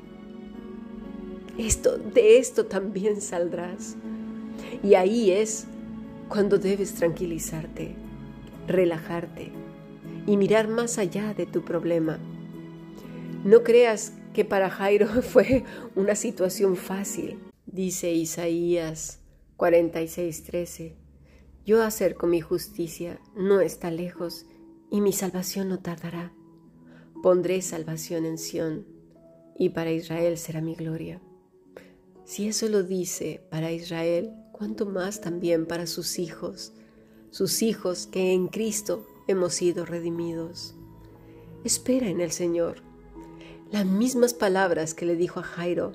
Esto, 1.57 1.97
de 1.97 2.37
esto 2.37 2.65
también 2.65 3.21
saldrás. 3.21 3.95
Y 4.83 4.93
ahí 4.93 5.31
es 5.31 5.65
cuando 6.29 6.57
debes 6.57 6.93
tranquilizarte, 6.93 7.95
relajarte 8.67 9.51
y 10.27 10.37
mirar 10.37 10.67
más 10.67 10.97
allá 10.97 11.33
de 11.33 11.45
tu 11.45 11.63
problema. 11.63 12.19
No 13.43 13.63
creas 13.63 14.13
que 14.33 14.45
para 14.45 14.69
Jairo 14.69 15.07
fue 15.23 15.63
una 15.95 16.15
situación 16.15 16.75
fácil, 16.75 17.39
dice 17.65 18.11
Isaías 18.11 19.20
46:13. 19.61 20.95
Yo 21.67 21.83
acerco 21.83 22.25
mi 22.25 22.41
justicia, 22.41 23.21
no 23.35 23.61
está 23.61 23.91
lejos, 23.91 24.47
y 24.89 25.01
mi 25.01 25.13
salvación 25.13 25.69
no 25.69 25.77
tardará. 25.77 26.33
Pondré 27.21 27.61
salvación 27.61 28.25
en 28.25 28.39
Sión, 28.39 28.87
y 29.55 29.69
para 29.69 29.91
Israel 29.91 30.39
será 30.39 30.61
mi 30.61 30.73
gloria. 30.73 31.21
Si 32.25 32.47
eso 32.47 32.69
lo 32.69 32.81
dice 32.81 33.43
para 33.51 33.71
Israel, 33.71 34.31
cuánto 34.51 34.87
más 34.87 35.21
también 35.21 35.67
para 35.67 35.85
sus 35.85 36.17
hijos, 36.17 36.73
sus 37.29 37.61
hijos 37.61 38.07
que 38.07 38.33
en 38.33 38.47
Cristo 38.47 39.05
hemos 39.27 39.53
sido 39.53 39.85
redimidos. 39.85 40.73
Espera 41.63 42.07
en 42.07 42.19
el 42.19 42.31
Señor. 42.31 42.77
Las 43.71 43.85
mismas 43.85 44.33
palabras 44.33 44.95
que 44.95 45.05
le 45.05 45.15
dijo 45.15 45.39
a 45.39 45.43
Jairo 45.43 45.91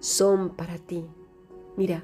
son 0.00 0.56
para 0.56 0.78
ti. 0.78 1.04
Mira, 1.76 2.02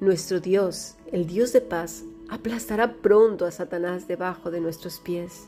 nuestro 0.00 0.40
Dios, 0.40 0.94
el 1.12 1.26
Dios 1.26 1.52
de 1.52 1.60
paz, 1.60 2.04
aplastará 2.28 2.94
pronto 2.94 3.46
a 3.46 3.50
Satanás 3.50 4.06
debajo 4.06 4.50
de 4.50 4.60
nuestros 4.60 4.98
pies. 4.98 5.46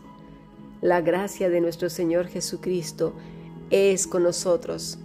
La 0.81 1.01
gracia 1.01 1.49
de 1.51 1.61
nuestro 1.61 1.91
Señor 1.91 2.27
Jesucristo 2.27 3.13
es 3.71 4.07
con 4.07 4.23
nosotros 4.23 4.99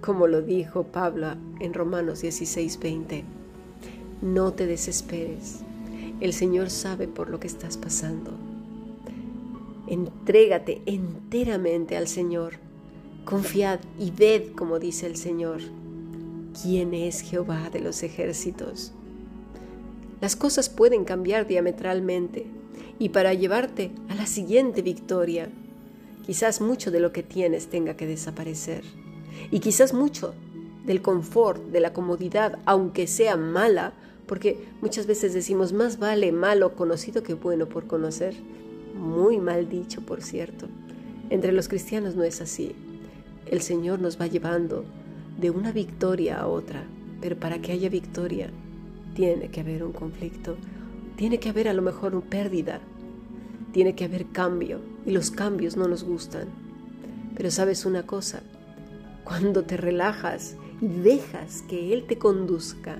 como 0.00 0.26
lo 0.26 0.42
dijo 0.42 0.84
Pablo 0.84 1.34
en 1.60 1.74
Romanos 1.74 2.22
16:20. 2.22 3.24
No 4.22 4.52
te 4.52 4.66
desesperes, 4.66 5.60
el 6.20 6.32
Señor 6.32 6.70
sabe 6.70 7.08
por 7.08 7.30
lo 7.30 7.40
que 7.40 7.46
estás 7.46 7.76
pasando. 7.76 8.32
Entrégate 9.86 10.82
enteramente 10.86 11.96
al 11.96 12.06
Señor, 12.06 12.54
confiad 13.24 13.80
y 13.98 14.10
ved 14.10 14.52
como 14.52 14.78
dice 14.78 15.06
el 15.06 15.16
Señor, 15.16 15.60
quién 16.60 16.94
es 16.94 17.20
Jehová 17.20 17.70
de 17.70 17.80
los 17.80 18.02
ejércitos. 18.02 18.92
Las 20.20 20.36
cosas 20.36 20.68
pueden 20.68 21.04
cambiar 21.04 21.46
diametralmente 21.46 22.46
y 22.98 23.10
para 23.10 23.34
llevarte 23.34 23.90
a 24.08 24.14
la 24.14 24.26
siguiente 24.26 24.82
victoria, 24.82 25.48
quizás 26.26 26.60
mucho 26.60 26.90
de 26.90 27.00
lo 27.00 27.12
que 27.12 27.22
tienes 27.22 27.68
tenga 27.68 27.94
que 27.94 28.06
desaparecer 28.06 28.84
y 29.50 29.60
quizás 29.60 29.94
mucho 29.94 30.34
del 30.84 31.02
confort, 31.02 31.62
de 31.70 31.80
la 31.80 31.92
comodidad, 31.92 32.58
aunque 32.66 33.06
sea 33.06 33.36
mala, 33.36 33.92
porque 34.26 34.58
muchas 34.80 35.06
veces 35.06 35.34
decimos 35.34 35.72
más 35.72 35.98
vale 35.98 36.32
malo 36.32 36.74
conocido 36.74 37.22
que 37.22 37.34
bueno 37.34 37.68
por 37.68 37.86
conocer. 37.86 38.34
Muy 38.94 39.38
mal 39.38 39.68
dicho, 39.68 40.02
por 40.02 40.22
cierto. 40.22 40.66
Entre 41.30 41.52
los 41.52 41.68
cristianos 41.68 42.16
no 42.16 42.22
es 42.22 42.40
así. 42.40 42.74
El 43.46 43.62
Señor 43.62 44.00
nos 44.00 44.20
va 44.20 44.26
llevando 44.26 44.84
de 45.38 45.50
una 45.50 45.72
victoria 45.72 46.40
a 46.40 46.46
otra, 46.46 46.84
pero 47.20 47.36
para 47.36 47.60
que 47.60 47.72
haya 47.72 47.88
victoria 47.88 48.50
tiene 49.14 49.48
que 49.50 49.60
haber 49.60 49.84
un 49.84 49.92
conflicto, 49.92 50.56
tiene 51.16 51.38
que 51.38 51.50
haber 51.50 51.68
a 51.68 51.74
lo 51.74 51.82
mejor 51.82 52.14
una 52.14 52.26
pérdida, 52.26 52.80
tiene 53.72 53.94
que 53.94 54.04
haber 54.04 54.26
cambio, 54.26 54.80
y 55.04 55.10
los 55.10 55.30
cambios 55.30 55.76
no 55.76 55.88
nos 55.88 56.04
gustan. 56.04 56.48
Pero 57.36 57.50
sabes 57.50 57.84
una 57.84 58.04
cosa, 58.04 58.42
cuando 59.24 59.62
te 59.62 59.76
relajas 59.76 60.56
y 60.80 60.88
dejas 60.88 61.62
que 61.62 61.92
Él 61.92 62.06
te 62.06 62.18
conduzca, 62.18 62.98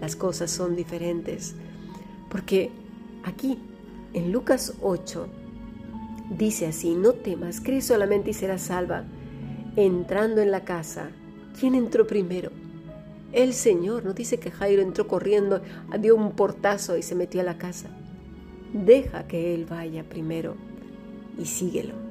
las 0.00 0.16
cosas 0.16 0.50
son 0.50 0.76
diferentes. 0.76 1.54
Porque 2.28 2.70
aquí, 3.24 3.58
en 4.12 4.32
Lucas 4.32 4.74
8, 4.82 5.28
dice 6.36 6.66
así, 6.66 6.94
no 6.94 7.12
temas, 7.12 7.60
cree 7.60 7.80
solamente 7.80 8.30
y 8.30 8.34
serás 8.34 8.62
salva. 8.62 9.04
Entrando 9.76 10.40
en 10.40 10.50
la 10.50 10.64
casa, 10.64 11.10
¿quién 11.58 11.74
entró 11.74 12.06
primero? 12.06 12.50
El 13.32 13.52
Señor, 13.52 14.04
no 14.04 14.12
dice 14.12 14.38
que 14.38 14.50
Jairo 14.50 14.82
entró 14.82 15.08
corriendo, 15.08 15.60
dio 15.98 16.14
un 16.14 16.32
portazo 16.32 16.96
y 16.96 17.02
se 17.02 17.14
metió 17.14 17.40
a 17.40 17.44
la 17.44 17.58
casa. 17.58 17.90
Deja 18.72 19.26
que 19.26 19.54
Él 19.54 19.66
vaya 19.66 20.04
primero 20.04 20.56
y 21.36 21.46
síguelo 21.46 22.04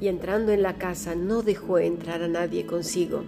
y 0.00 0.08
entrando 0.08 0.52
en 0.52 0.62
la 0.62 0.78
casa 0.78 1.14
no 1.14 1.42
dejó 1.42 1.78
entrar 1.78 2.22
a 2.22 2.28
nadie 2.28 2.66
consigo, 2.66 3.24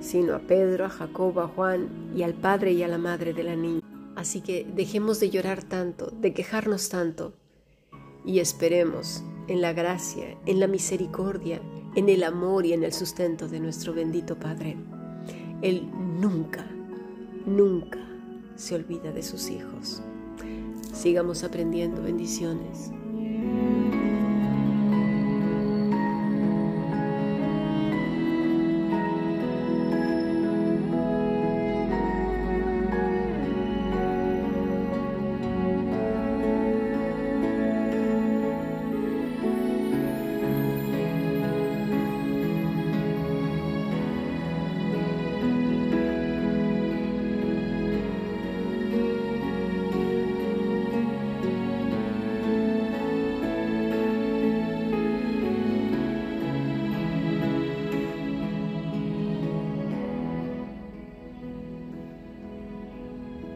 sino 0.00 0.34
a 0.34 0.40
Pedro, 0.40 0.84
a 0.84 0.88
Jacobo, 0.88 1.40
a 1.40 1.48
Juan 1.48 2.12
y 2.14 2.22
al 2.22 2.34
padre 2.34 2.72
y 2.72 2.82
a 2.82 2.88
la 2.88 2.98
madre 2.98 3.32
de 3.32 3.44
la 3.44 3.56
niña. 3.56 3.80
Así 4.14 4.42
que 4.42 4.66
dejemos 4.74 5.20
de 5.20 5.30
llorar 5.30 5.62
tanto, 5.62 6.10
de 6.10 6.34
quejarnos 6.34 6.88
tanto, 6.90 7.34
y 8.24 8.40
esperemos 8.40 9.24
en 9.48 9.62
la 9.62 9.72
gracia, 9.72 10.36
en 10.46 10.60
la 10.60 10.66
misericordia, 10.66 11.60
en 11.94 12.08
el 12.08 12.24
amor 12.24 12.66
y 12.66 12.72
en 12.72 12.84
el 12.84 12.92
sustento 12.92 13.48
de 13.48 13.60
nuestro 13.60 13.92
bendito 13.92 14.36
Padre. 14.36 14.76
Él 15.60 15.88
nunca, 16.20 16.66
nunca 17.46 17.98
se 18.56 18.74
olvida 18.74 19.12
de 19.12 19.22
sus 19.22 19.50
hijos. 19.50 20.02
Sigamos 20.92 21.44
aprendiendo 21.44 22.02
bendiciones. 22.02 22.90